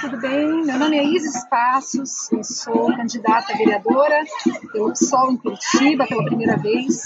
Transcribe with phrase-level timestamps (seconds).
[0.00, 0.66] tudo bem?
[0.66, 4.22] Meu nome é Isis Passos, eu sou candidata a vereadora
[4.70, 7.00] pelo PSOL em Curitiba pela primeira vez.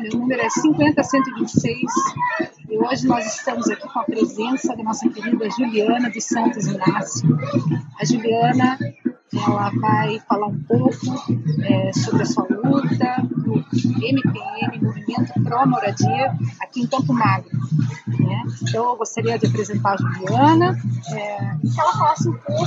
[0.00, 1.80] Meu número é 50126
[2.70, 7.36] e hoje nós estamos aqui com a presença da nossa querida Juliana dos Santos Inácio.
[8.00, 8.78] A Juliana
[9.34, 10.94] ela vai falar um pouco
[11.62, 13.64] é, sobre a sua luta no
[14.04, 17.50] MPM, Movimento Pro Moradia, aqui em Campo Magro.
[18.06, 18.42] Né?
[18.62, 20.78] Então, eu gostaria de apresentar a Juliana,
[21.12, 22.66] é, que ela falasse um pouco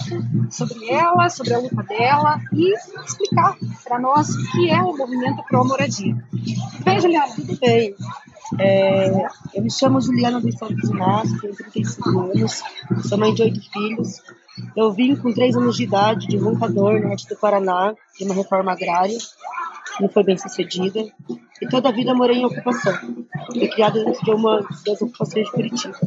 [0.49, 2.73] sobre ela, sobre a luta dela e
[3.05, 6.15] explicar para nós o que é o Movimento Pro Moradia.
[6.31, 7.35] Tudo bem, Juliana?
[7.35, 7.95] Tudo bem.
[8.59, 12.63] É, eu me chamo Juliana dos Santos Inácio, tenho 35 anos,
[13.03, 14.21] sou mãe de oito filhos,
[14.75, 18.71] eu vim com três anos de idade de Roncador, norte do Paraná, de uma reforma
[18.71, 19.17] agrária,
[19.99, 21.07] não foi bem sucedida,
[21.61, 22.93] e toda a vida morei em ocupação.
[23.47, 25.97] Fui criada dentro de uma das ocupações de Curitiba.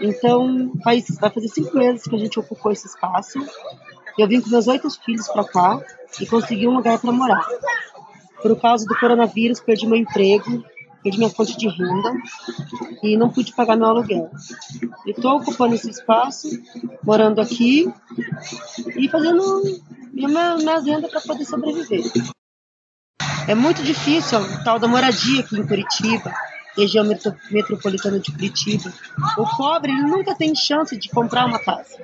[0.00, 3.38] Então, faz, vai fazer cinco meses que a gente ocupou esse espaço.
[4.18, 5.80] Eu vim com meus oito filhos para cá
[6.20, 7.46] e consegui um lugar para morar.
[8.42, 10.62] Por causa do coronavírus, perdi meu emprego,
[11.04, 12.14] perdi minha fonte de renda
[13.02, 14.30] e não pude pagar meu aluguel.
[15.06, 16.48] Estou ocupando esse espaço,
[17.02, 17.92] morando aqui
[18.96, 19.62] e fazendo
[20.12, 22.02] minha, minha renda para poder sobreviver.
[23.46, 26.32] É muito difícil o tal da moradia aqui em Curitiba,
[26.74, 27.04] região
[27.50, 28.90] metropolitana de Curitiba.
[29.36, 31.98] O pobre ele nunca tem chance de comprar uma casa.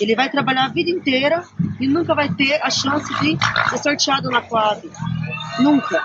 [0.00, 1.42] Ele vai trabalhar a vida inteira
[1.80, 3.36] e nunca vai ter a chance de
[3.70, 4.88] ser sorteado na Coab.
[5.58, 6.00] Nunca.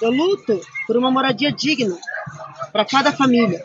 [0.00, 1.96] Eu luto por uma moradia digna
[2.72, 3.64] para cada família,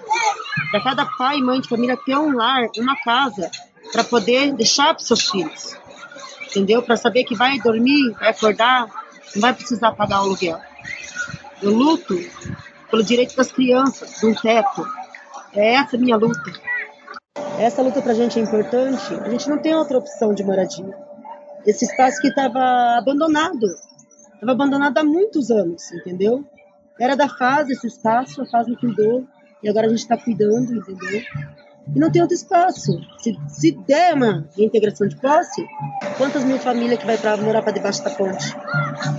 [0.72, 3.52] para cada pai e mãe de família ter um lar, uma casa
[3.92, 5.78] para poder deixar para seus filhos,
[6.50, 6.82] entendeu?
[6.82, 8.88] Para saber que vai dormir, vai acordar,
[9.36, 10.60] não vai precisar pagar o aluguel.
[11.62, 12.16] Eu luto
[12.90, 14.86] pelo direito das crianças, de um teto.
[15.54, 16.52] É essa minha luta.
[17.58, 19.14] Essa luta para a gente é importante.
[19.16, 20.96] A gente não tem outra opção de moradia.
[21.66, 23.66] Esse espaço que estava abandonado,
[24.44, 26.46] estava abandonado há muitos anos, entendeu?
[27.00, 29.26] Era da fase esse espaço, a fase cuidou,
[29.64, 31.22] e agora a gente está cuidando, entendeu?
[31.96, 33.00] E não tem outro espaço.
[33.18, 35.66] Se, se der uma integração de posse,
[36.18, 38.56] quantas mil famílias que vai para morar para debaixo da ponte?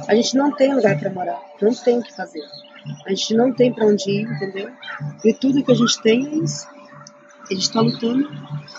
[0.07, 2.43] A gente não tem lugar para morar, não tem o que fazer.
[3.07, 4.71] A gente não tem para onde ir, entendeu?
[5.25, 6.69] E tudo que a gente tem é isso.
[7.51, 8.29] A gente está lutando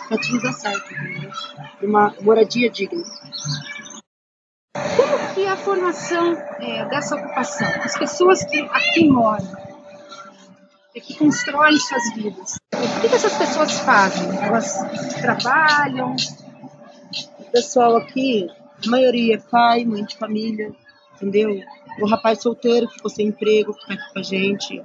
[0.08, 1.32] para tudo dar certo, entendeu?
[1.84, 3.04] Uma moradia digna
[5.56, 7.68] a formação é, dessa ocupação?
[7.82, 9.56] As pessoas que aqui moram,
[10.94, 12.58] que constroem suas vidas.
[12.74, 14.38] O que, essas pessoas fazem?
[14.38, 14.78] Elas
[15.22, 16.16] trabalham?
[17.40, 18.50] O pessoal aqui,
[18.86, 20.74] a maioria é pai, mãe de família,
[21.16, 21.62] entendeu?
[22.02, 24.84] O rapaz solteiro que ficou sem emprego, que está aqui com a gente.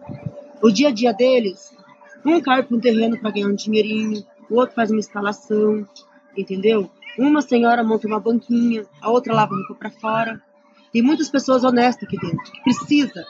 [0.62, 1.76] O dia a dia deles,
[2.24, 5.86] um cai para um terreno para ganhar um dinheirinho, o outro faz uma instalação,
[6.36, 6.88] entendeu?
[7.18, 10.49] Uma senhora monta uma banquinha, a outra lava roupa para fora.
[10.92, 13.24] Tem muitas pessoas honestas aqui dentro, que precisa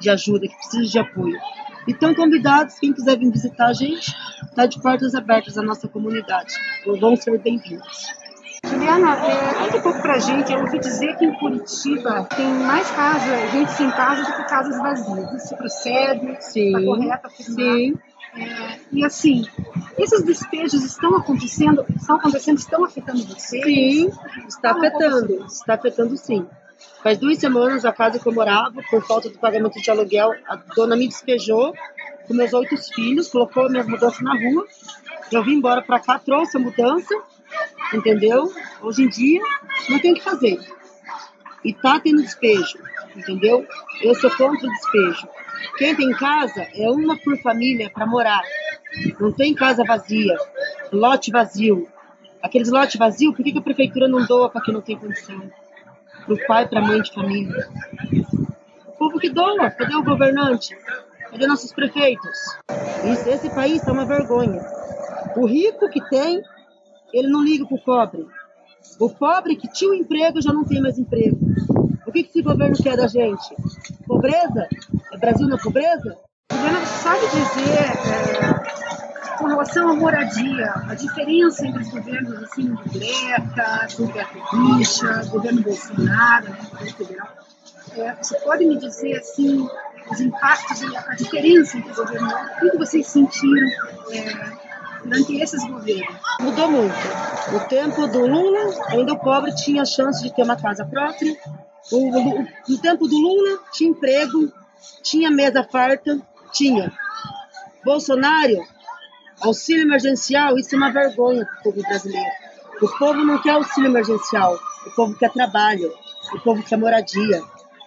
[0.00, 1.38] de ajuda, que precisa de apoio.
[1.88, 6.52] Então, convidados, quem quiser vir visitar a gente, está de portas abertas à nossa comunidade.
[7.00, 8.06] Vão ser bem-vindos.
[8.68, 10.52] Juliana, é, conta um pouco pra gente.
[10.52, 14.78] Eu ouvi dizer que em Curitiba tem mais casa, gente sem casa do que casas
[14.78, 15.44] vazias.
[15.44, 16.36] Isso procede?
[16.40, 16.66] Sim.
[16.68, 17.76] Está correto afirmar?
[17.76, 17.94] Sim.
[18.34, 19.46] É, e assim,
[19.96, 23.64] esses despejos estão acontecendo, estão acontecendo, estão afetando vocês?
[23.64, 24.10] Sim,
[24.46, 26.46] está afetando, está afetando sim.
[27.02, 30.56] Faz duas semanas a casa que eu morava, por falta do pagamento de aluguel, a
[30.56, 31.72] dona me despejou
[32.26, 34.66] com meus oito filhos, colocou minhas mudanças na rua.
[35.30, 37.14] Eu vim embora para cá, trouxe a mudança,
[37.94, 38.52] entendeu?
[38.82, 39.40] Hoje em dia
[39.88, 40.58] não tem o que fazer.
[41.64, 42.78] E tá tendo despejo,
[43.16, 43.66] entendeu?
[44.02, 45.28] Eu sou contra o despejo.
[45.78, 48.42] Quem tem casa é uma por família para morar.
[49.20, 50.36] Não tem casa vazia,
[50.92, 51.88] lote vazio.
[52.42, 55.50] Aqueles lotes vazios, por que, a prefeitura não doa para quem não tem condição?
[56.26, 57.68] Para o pai, para a mãe de família.
[58.86, 60.76] O povo que doa, cadê o governante?
[61.30, 62.58] Cadê nossos prefeitos?
[63.04, 64.60] Isso, esse país é uma vergonha.
[65.36, 66.42] O rico que tem,
[67.12, 68.26] ele não liga para o pobre.
[68.98, 71.38] O pobre que tinha um emprego já não tem mais emprego.
[72.06, 73.54] O que, que esse governo quer da gente?
[74.06, 74.68] Pobreza?
[75.12, 76.16] É Brasil na pobreza?
[76.50, 78.55] O governo sabe dizer, é,
[79.36, 85.62] com relação à moradia, a diferença entre os governos assim, do Greca, do Beto governo
[85.62, 87.28] Bolsonaro, né, governo federal.
[87.96, 89.66] É, você pode me dizer assim,
[90.10, 93.68] os impactos, a diferença entre os governos, o que vocês sentiram
[94.12, 94.52] é,
[95.02, 96.16] durante esses governos?
[96.40, 96.94] Mudou muito.
[97.52, 101.36] No tempo do Lula, ainda o pobre tinha chance de ter uma casa própria.
[102.68, 104.52] no tempo do Lula, tinha emprego,
[105.02, 106.20] tinha mesa farta,
[106.52, 106.92] tinha.
[107.84, 108.66] Bolsonaro,
[109.46, 112.30] auxílio emergencial, isso é uma vergonha para o povo brasileiro.
[112.80, 115.92] O povo não quer auxílio emergencial, o povo quer trabalho,
[116.34, 117.42] o povo quer moradia,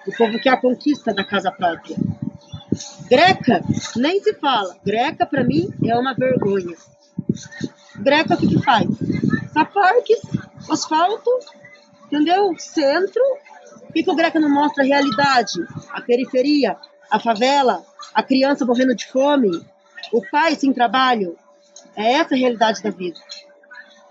[0.08, 1.96] o povo quer a conquista da casa própria.
[3.10, 3.64] Greca,
[3.96, 4.76] nem se fala.
[4.84, 6.76] Greca, para mim, é uma vergonha.
[7.96, 8.88] Greca, o que, que faz?
[9.54, 10.20] Tá parques,
[10.70, 11.30] asfalto,
[12.06, 12.54] entendeu?
[12.58, 13.22] Centro.
[13.82, 15.60] Por que, que o Greca não mostra a realidade?
[15.92, 16.78] A periferia,
[17.10, 17.84] a favela,
[18.14, 19.66] a criança morrendo de fome,
[20.14, 21.38] o pai sem trabalho.
[21.96, 23.20] É essa a realidade da vida.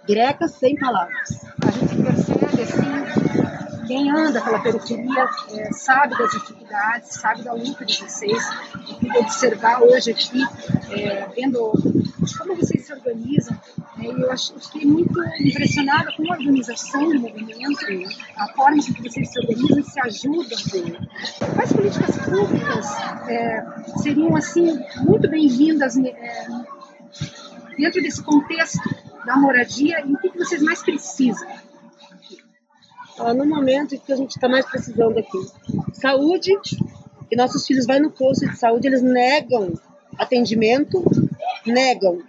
[0.06, 1.44] Greca sem palavras.
[1.66, 7.84] A gente percebe assim, quem anda pela periferia é, sabe das dificuldades, sabe da luta
[7.84, 8.50] de vocês.
[8.88, 10.42] Eu pude observar hoje aqui,
[10.90, 11.72] é, vendo
[12.36, 13.58] como vocês se organizam,
[13.96, 17.86] né, e eu fiquei muito impressionada com a organização do movimento,
[18.36, 20.58] a forma em que vocês se organizam e se ajudam.
[21.54, 22.86] Quais políticas públicas
[23.28, 23.64] é,
[24.02, 26.36] seriam assim muito bem-vindas é,
[27.78, 28.80] dentro desse contexto
[29.24, 31.48] da moradia e o que, vocês mais precisam?
[33.36, 35.38] no momento que a gente está mais precisando aqui,
[35.92, 36.52] saúde,
[37.28, 39.72] e nossos filhos vão no posto de saúde, eles negam
[40.16, 41.04] atendimento,
[41.66, 42.22] negam.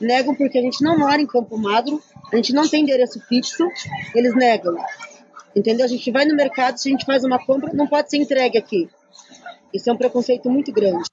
[0.00, 3.64] Negam porque a gente não mora em Campo Magro, a gente não tem endereço fixo,
[4.12, 4.76] eles negam.
[5.54, 5.84] Entendeu?
[5.84, 8.58] A gente vai no mercado, se a gente faz uma compra, não pode ser entregue
[8.58, 8.90] aqui.
[9.72, 11.04] Isso é um preconceito muito grande.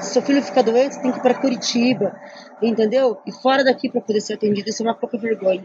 [0.00, 2.18] Se seu filho fica doente, tem que ir para Curitiba,
[2.60, 3.18] entendeu?
[3.26, 5.64] E fora daqui para poder ser atendido, isso é uma pouca vergonha.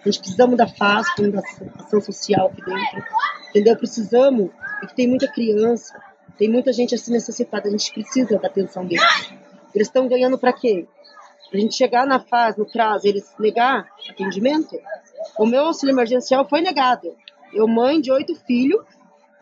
[0.00, 1.40] A gente precisamos da FAS, da
[1.82, 3.04] ação social aqui dentro,
[3.50, 3.76] entendeu?
[3.76, 4.50] Precisamos,
[4.80, 5.98] porque tem muita criança,
[6.36, 9.32] tem muita gente assim necessitada, a gente precisa da atenção deles.
[9.74, 10.86] Eles estão ganhando para quê?
[11.48, 14.78] Para a gente chegar na fase, no CRAS, eles negar atendimento?
[15.38, 17.14] O meu auxílio emergencial foi negado.
[17.52, 18.84] Eu, mãe de oito filhos,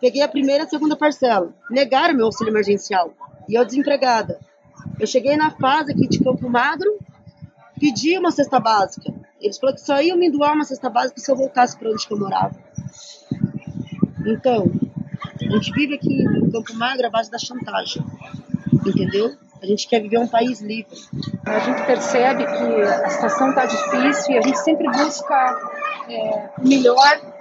[0.03, 1.55] peguei a primeira e a segunda parcela.
[1.71, 3.15] Negaram meu auxílio emergencial.
[3.49, 4.41] E eu desempregada.
[4.99, 6.99] Eu cheguei na fase aqui de Campo Magro,
[7.79, 9.15] pedi uma cesta básica.
[9.41, 12.05] Eles falaram que só iam me doar uma cesta básica se eu voltasse para onde
[12.11, 12.57] eu morava.
[14.27, 14.67] Então,
[15.41, 18.05] a gente vive aqui em Campo Magro à base da chantagem.
[18.85, 19.37] Entendeu?
[19.63, 20.97] A gente quer viver um país livre.
[21.47, 25.71] A gente percebe que a situação está difícil e a gente sempre busca
[26.09, 27.32] é, melhor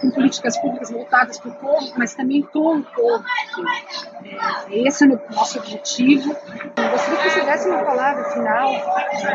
[0.00, 3.24] com políticas públicas voltadas para o povo, mas também com o povo.
[4.70, 6.36] É, esse é o nosso objetivo.
[6.76, 8.70] Eu gostaria que você desse uma palavra final,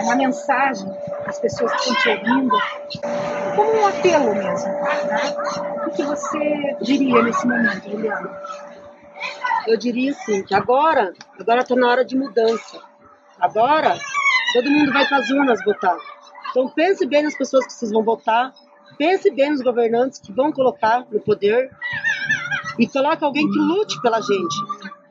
[0.04, 0.88] uma mensagem
[1.26, 2.58] às pessoas que estão te ouvindo,
[3.56, 4.74] como um apelo mesmo.
[4.74, 5.88] Tá?
[5.88, 8.42] O que você diria nesse momento, Juliana?
[9.68, 12.82] Eu diria assim, que agora, agora está na hora de mudança.
[13.40, 13.98] Agora,
[14.54, 15.98] todo mundo vai para as urnas votar.
[16.52, 18.54] Então pense bem nas pessoas que vocês vão votar,
[19.04, 21.70] Pense bem nos governantes que vão colocar no poder
[22.80, 24.56] e coloque alguém que lute pela gente,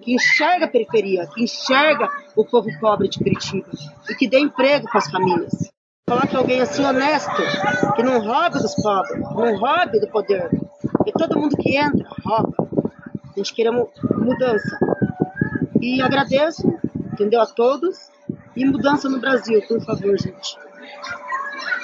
[0.01, 3.69] que enxerga a periferia, que enxerga o povo pobre de Curitiba
[4.09, 5.71] e que dê emprego para as famílias.
[6.09, 7.37] Coloque alguém assim honesto,
[7.95, 10.49] que não roube dos pobres, não roube do poder.
[11.05, 12.55] E todo mundo que entra, rouba.
[13.15, 14.79] A gente queremos mudança.
[15.83, 16.67] E agradeço,
[17.13, 18.11] entendeu, a todos.
[18.57, 20.57] E mudança no Brasil, por favor, gente.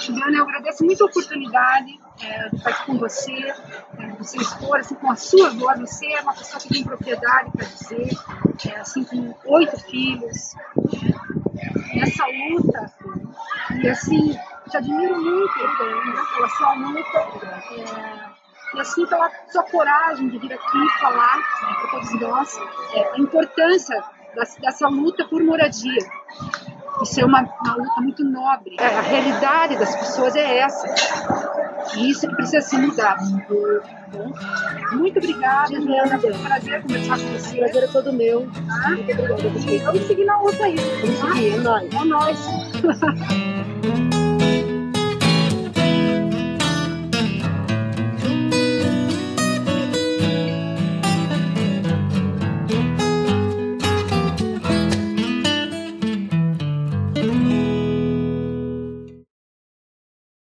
[0.00, 4.78] Juliana, eu agradeço muito a oportunidade é, de estar aqui com você, é, você expor
[4.78, 5.81] assim, com a sua voz.
[5.81, 8.09] Você é uma pessoa que tem propriedade para dizer,
[8.69, 10.55] é, assim, com oito filhos,
[11.59, 12.93] é, nessa luta.
[13.83, 14.38] E assim,
[14.71, 17.19] te admiro muito né, pela sua luta.
[17.73, 18.38] É,
[18.75, 22.59] e assim pela sua coragem de vir aqui falar né, para todos nós
[22.95, 25.99] é, a importância dessa, dessa luta por moradia.
[27.02, 28.76] Isso é uma, uma luta muito nobre.
[28.78, 30.87] É, a realidade das pessoas é essa.
[31.97, 33.23] E isso precisa ser mudado.
[34.93, 36.19] Muito obrigada, Juliana.
[36.19, 37.55] Foi um prazer conversar com você.
[37.55, 38.49] O prazer é todo meu.
[38.50, 38.90] Tá?
[38.90, 39.85] Muito obrigada.
[39.85, 40.76] Vamos seguir na outra aí.
[40.76, 41.95] Vamos seguir, é nóis.
[41.95, 42.38] É nóis.